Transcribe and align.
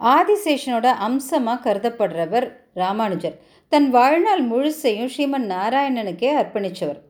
ஆதிசேஷனோட 0.00 0.86
அம்சமாக 1.06 1.62
கருதப்படுறவர் 1.66 2.46
ராமானுஜர். 2.74 3.36
தன் 3.68 3.90
வாழ்நாள் 3.90 4.42
முழுசையும் 4.50 5.12
ஸ்ரீமன் 5.14 5.46
நாராயணனுக்கே 5.54 6.30
அர்ப்பணித்தவர் 6.40 7.00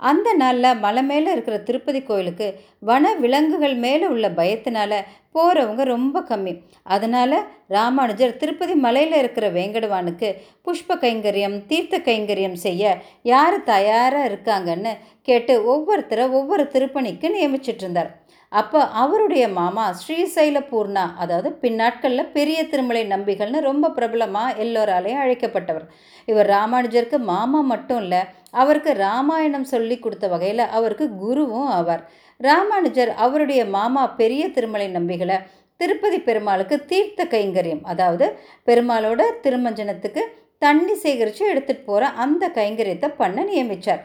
அந்த 0.00 0.28
நாளில் 0.34 0.78
மலை 0.78 1.02
மேலே 1.02 1.28
இருக்கிற 1.32 1.56
திருப்பதி 1.58 2.02
கோயிலுக்கு 2.02 2.46
வன 2.78 3.14
விலங்குகள் 3.14 3.74
மேலே 3.74 4.06
உள்ள 4.06 4.26
பயத்தினால 4.28 5.00
போகிறவங்க 5.34 5.82
ரொம்ப 5.82 6.20
கம்மி. 6.28 6.52
அதனால் 6.82 7.36
ராமானுஜர் 7.68 8.36
திருப்பதி 8.36 8.74
மலையில் 8.74 9.18
இருக்கிற 9.18 9.48
வேங்கடவானுக்கு 9.50 10.28
புஷ்ப 10.64 10.98
கைங்கரியம் 11.04 11.66
தீர்த்த 11.66 11.98
கைங்கரியம் 11.98 12.58
செய்ய 12.66 12.94
யார் 13.22 13.64
தயாராக 13.64 14.28
இருக்காங்கன்னு 14.28 14.92
கேட்டு 15.22 15.54
ஒவ்வொருத்தரை 15.74 16.26
ஒவ்வொரு 16.30 16.64
திருப்பணிக்கு 16.72 17.28
நியமிச்சிட்டு 17.36 17.84
இருந்தார். 17.84 18.10
அப்போ 18.52 18.80
அவருடைய 19.02 19.44
மாமா 19.56 19.84
ஸ்ரீசைல 20.00 20.58
பூர்ணா 20.70 21.02
அதாவது 21.22 21.48
பின்னாட்களில் 21.62 22.30
பெரிய 22.36 22.58
திருமலை 22.68 23.02
நம்பிகள்னு 23.06 23.60
ரொம்ப 23.60 23.90
பிரபலமாக 23.96 24.54
எல்லோராலையும் 24.64 25.22
அழைக்கப்பட்டவர். 25.24 25.86
இவர் 26.28 26.48
ராமானுஜருக்கு 26.54 27.18
மாமா 27.32 27.60
மட்டும் 27.72 28.00
இல்லை 28.04 28.22
அவருக்கு 28.52 28.92
ராமாயணம் 29.04 29.68
சொல்லி 29.72 29.96
கொடுத்த 29.98 30.26
வகையில் 30.28 30.64
அவருக்கு 30.78 31.06
குருவும் 31.22 31.68
ஆவார். 31.78 32.02
ராமானுஜர் 32.40 33.12
அவருடைய 33.24 33.62
மாமா 33.76 34.02
பெரிய 34.20 34.42
திருமலை 34.56 34.88
நம்பிகளை 34.88 35.38
திருப்பதி 35.80 36.18
பெருமாளுக்கு 36.20 36.76
தீர்த்த 36.84 37.24
கைங்கரியம் 37.34 37.84
அதாவது 37.84 38.26
பெருமாளோட 38.68 39.22
திருமஞ்சனத்துக்கு 39.44 40.22
தண்ணி 40.62 40.94
சேகரித்து 41.02 41.42
எடுத்துகிட்டு 41.52 41.88
போகிற 41.90 42.06
அந்த 42.24 42.44
கைங்கரியத்தை 42.56 43.08
பண்ண 43.20 43.44
நியமித்தார் 43.44 44.02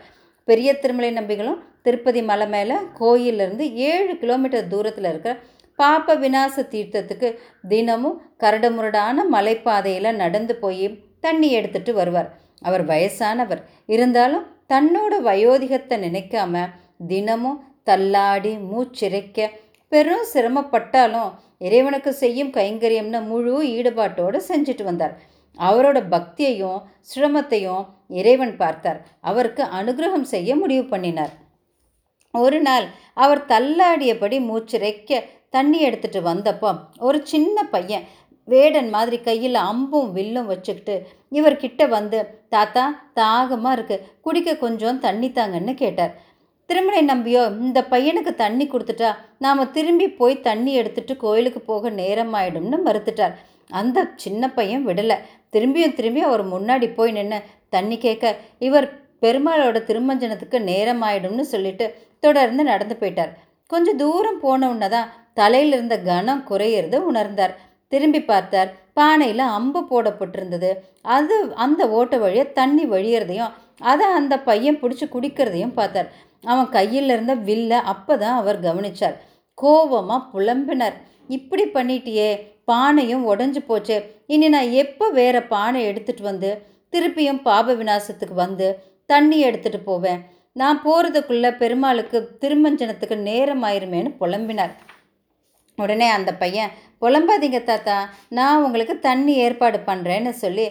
பெரிய 0.48 0.70
திருமலை 0.74 1.12
நம்பிகளும் 1.12 1.60
திருப்பதி 1.82 2.22
மலை 2.24 2.48
மேலே 2.48 2.76
கோயிலிருந்து 3.00 3.66
ஏழு 3.90 4.14
கிலோமீட்டர் 4.18 4.68
தூரத்தில் 4.68 5.10
இருக்கிற 5.10 5.34
பாப்ப 5.80 6.16
விநாச 6.24 6.66
தீர்த்தத்துக்கு 6.74 7.30
தினமும் 7.68 8.18
கரடுமுரடான 8.40 9.26
மலைப்பாதையில் 9.32 10.20
நடந்து 10.22 10.56
போய் 10.56 10.86
தண்ணி 11.20 11.50
எடுத்துட்டு 11.52 11.92
வருவார். 11.94 12.30
அவர் 12.62 12.84
வயசானவர். 12.86 13.62
இருந்தாலும் 13.86 14.46
தன்னோட 14.74 15.14
வயோதிகத்தை 15.30 15.96
நினைக்காம 16.06 16.64
தினமும் 17.08 17.60
தள்ளாடி 17.84 18.54
மூச்சிறைக்க 18.72 19.50
பெரும் 19.92 20.26
சிரமப்பட்டாலும் 20.34 21.32
இறைவனுக்கு 21.60 22.12
செய்யும் 22.14 22.54
கைங்கரியம்னு 22.54 23.20
முழு 23.32 23.54
ஈடுபாட்டோடு 23.78 24.38
செஞ்சுட்டு 24.50 24.84
வந்தார். 24.84 25.14
அவரோட 25.58 25.98
பக்தியையும் 26.14 26.80
சிரமத்தையும் 27.12 27.84
இறைவன் 28.20 28.56
பார்த்தார். 28.62 29.00
அவருக்கு 29.30 29.64
அனுகிரகம் 29.80 30.28
செய்ய 30.34 30.56
முடிவு 30.56 30.84
பண்ணினார். 30.94 31.34
ஒரு 32.34 32.60
நாள் 32.68 32.86
அவர் 33.24 33.42
தள்ளாடியபடி 33.52 34.38
மூச்சிறைக்க 34.50 35.22
தண்ணி 35.56 35.80
எடுத்துட்டு 35.88 36.20
வந்தப்போ 36.30 36.70
ஒரு 37.08 37.18
சின்ன 37.32 37.66
பையன் 37.74 38.06
வேடன் 38.48 38.90
மாதிரி 38.96 39.18
கையில் 39.28 39.58
அம்பும் 39.70 40.10
வில்லும் 40.16 40.50
வச்சுக்கிட்டு 40.52 40.96
இவர்கிட்ட 41.32 41.82
வந்து 41.96 42.18
தாத்தா 42.54 42.84
தாகமாக 43.20 43.76
இருக்குது 43.78 44.06
குடிக்க 44.26 44.56
கொஞ்சம் 44.64 45.02
தண்ணி 45.06 45.30
தாங்கன்னு 45.38 45.74
கேட்டார். 45.84 46.14
திருமலை 46.70 47.02
நம்பியோ 47.12 47.44
இந்த 47.66 47.80
பையனுக்கு 47.94 48.32
தண்ணி 48.44 48.66
கொடுத்துட்டா 48.68 49.12
நாம் 49.46 49.72
திரும்பி 49.78 50.08
போய் 50.20 50.36
தண்ணி 50.48 50.72
எடுத்துட்டு 50.82 51.16
கோயிலுக்கு 51.24 51.62
போக 51.72 51.90
நேரமாயிடும்னு 52.02 52.80
மறுத்துட்டார். 52.88 53.36
அந்த 53.70 54.06
சின்ன 54.24 54.50
பையன் 54.58 54.86
விடலை. 54.90 55.18
திரும்பியும் 55.54 55.96
திரும்பி 56.00 56.22
அவர் 56.30 56.44
முன்னாடி 56.54 56.88
போய் 56.98 57.16
நின்று 57.18 57.40
தண்ணி 57.76 57.98
கேட்க 58.06 58.36
இவர் 58.68 58.88
பெருமாளோட 59.24 59.78
திருமஞ்சனத்துக்கு 59.90 60.58
நேரம் 60.72 61.04
ஆயிடும்னு 61.08 61.46
சொல்லிட்டு 61.54 61.86
தொடர்ந்து 62.26 62.64
நடந்து 62.72 62.96
போயிட்டார். 63.02 63.32
கொஞ்சம் 63.70 64.00
தூரம் 64.04 64.40
போன 64.40 64.88
தான் 64.96 65.12
தலையில் 65.40 65.74
இருந்த 65.76 65.96
கனம் 66.10 66.44
குறையிறது 66.50 66.98
உணர்ந்தார். 67.10 67.54
திரும்பி 67.92 68.22
பார்த்தார் 68.32 68.70
பானையில் 69.00 69.44
அம்பு 69.58 69.80
போடப்பட்டிருந்தது. 69.92 70.70
அது 71.16 71.36
அந்த 71.66 71.82
ஓட்ட 71.98 72.18
வழியை 72.24 72.46
தண்ணி 72.60 72.84
வழியிறதையும் 72.94 73.54
அதை 73.92 74.08
அந்த 74.20 74.34
பையன் 74.50 74.80
பிடிச்சி 74.82 75.06
குடிக்கிறதையும் 75.16 75.78
பார்த்தார். 75.80 76.10
அவன் 76.52 76.70
கையில் 76.70 77.10
இருந்த 77.10 77.34
வில்ல 77.48 77.74
அப்போ 77.94 78.14
தான் 78.24 78.40
அவர் 78.42 78.60
கவனிச்சார். 78.68 79.16
கோபமாக 79.58 80.30
புலம்பினார். 80.34 80.96
இப்படி 81.28 81.64
பண்ணிட்டியே 81.76 82.30
பானையும் 82.68 83.24
உடஞ்சி 83.32 83.62
போச்சு. 83.70 83.98
இனி 84.34 84.48
நான் 84.56 84.72
எப்போ 84.84 85.06
வேற 85.20 85.36
பானை 85.54 85.80
எடுத்துட்டு 85.90 86.24
வந்து 86.32 86.50
திருப்பியும் 86.94 87.42
பாப 87.48 87.74
விநாசத்துக்கு 87.82 88.36
வந்து 88.46 88.68
தண்ணி 89.12 89.38
எடுத்துட்டு 89.48 89.80
போவேன். 89.90 90.22
நான் 90.62 90.80
போகிறதுக்குள்ளே 90.86 91.50
பெருமாளுக்கு 91.62 92.18
திருமஞ்சனத்துக்கு 92.42 93.16
நேரம் 93.30 93.64
ஆயிருமேன்னு 93.70 94.12
புலம்பினார். 94.22 94.74
உடனே 95.78 96.08
அந்த 96.18 96.32
பையன் 96.42 96.74
புலம்பாதீங்க 97.02 97.60
தாத்தா 97.70 97.96
நான் 98.38 98.64
உங்களுக்கு 98.66 98.96
தண்ணி 99.08 99.34
ஏற்பாடு 99.46 99.78
பண்ணுறேன்னு 99.88 100.34
சொல்லி 100.44 100.66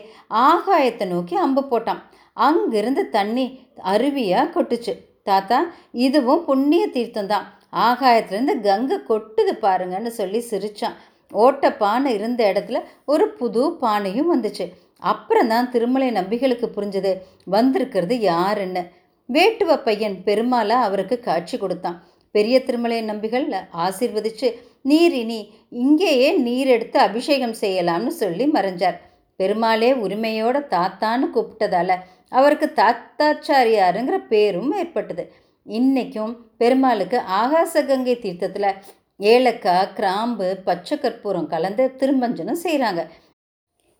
ஆகாயத்தை 0.49 1.07
நோக்கி 1.15 1.35
அம்பு 1.45 1.63
போட்டான். 1.73 2.03
அங்கிருந்து 2.47 3.03
தண்ணி 3.17 3.47
அருவியாக 3.93 4.53
கொட்டுச்சு. 4.55 4.95
தாத்தா 5.31 5.59
இதுவும் 6.07 6.45
புண்ணிய 6.47 6.85
தீர்த்தம் 6.95 7.33
தான். 7.33 7.49
ஆகாயத்துலேருந்து 7.89 8.55
கங்கை 8.67 8.97
கொட்டுது 9.11 9.53
பாருங்கன்னு 9.65 10.11
சொல்லி 10.21 10.41
சிரிச்சான். 10.51 10.97
ஓட்ட 11.33 11.73
பானை 11.73 12.15
இருந்த 12.15 12.41
இடத்துல 12.53 12.79
ஒரு 13.05 13.27
புது 13.29 13.63
பானையும் 13.83 14.33
வந்துச்சு. 14.35 14.65
அப்புறம் 14.99 15.49
தான் 15.49 15.71
திருமலை 15.71 16.09
நம்பிகளுக்கு 16.11 16.67
புரிஞ்சது 16.77 17.13
வந்திருக்கிறது 17.45 18.15
யாருன்னு? 18.21 18.83
வேட்டுவ 19.29 19.73
பையன் 19.85 20.17
பெருமாளை 20.27 20.77
அவருக்கு 20.87 21.17
காட்சி 21.21 21.57
கொடுத்தான். 21.59 21.99
பெரிய 22.31 22.57
திருமலை 22.65 22.99
நம்பிகள் 23.03 23.47
ஆசிர்வதிச்சு 23.87 24.51
நீர் 24.83 25.13
இனி 25.13 25.41
இங்கேயே 25.69 26.29
நீர் 26.47 26.67
எடுத்து 26.67 26.99
அபிஷேகம் 27.01 27.57
செய்யலாம்னு 27.61 28.13
சொல்லி 28.23 28.47
மறைஞ்சார். 28.47 28.99
பெருமாளே 29.37 29.93
உரிமையோட 30.05 30.57
தாத்தான்னு 30.75 31.27
கூப்பிட்டதால 31.35 31.93
அவருக்கு 32.29 32.67
தாத்தாச்சாரியாருங்கிற 32.77 34.19
பேரும் 34.29 34.73
ஏற்பட்டது. 34.73 35.25
இன்னைக்கும் 35.67 36.33
பெருமாளுக்கு 36.57 37.19
ஆகாச 37.43 37.87
கங்கை 37.87 38.19
தீர்த்தத்தில் 38.19 38.77
ஏலக்காய் 39.21 39.93
கிராம்பு 39.97 40.47
பச்சை 40.65 40.97
கற்பூரம் 40.99 41.51
கலந்து 41.53 41.85
திருமஞ்சனம் 42.01 42.63
செய்கிறாங்க 42.65 43.03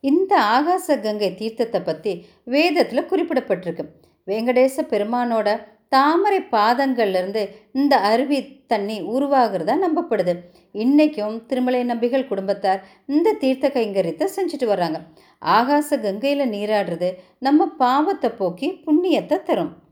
இந்த 0.05 0.33
ஆகாச 0.55 0.97
கங்கை 1.03 1.29
தீர்த்தத்தை 1.41 1.81
பற்றி 1.83 2.13
வேதத்தில் 2.45 3.09
குறிப்பிடப்பட்டிருக்கு. 3.11 3.85
வெங்கடேச 4.29 4.83
பெருமானோட 4.93 5.49
தாமரை 5.89 6.41
பாதங்கள்லேருந்து 6.55 7.43
இந்த 7.73 7.95
அருவி 8.11 8.39
தண்ணி 8.73 8.97
உருவாகிறதா 9.15 9.75
நம்பப்படுது. 9.85 10.35
இன்றைக்கும் 10.75 11.37
திருமலை 11.47 11.83
நம்பிகள் 11.85 12.29
குடும்பத்தார் 12.31 12.81
இந்த 13.07 13.37
தீர்த்த 13.43 13.69
கைங்கரியத்தை 13.69 14.29
செஞ்சுட்டு 14.37 14.69
வர்றாங்க. 14.73 15.01
ஆகாச 15.43 15.99
கங்கையில் 16.07 16.53
நீராடுறது 16.55 17.11
நம்ம 17.39 17.67
பாவத்தை 17.85 18.31
போக்கி 18.41 18.71
புண்ணியத்தை 18.87 19.39
தரும். 19.43 19.73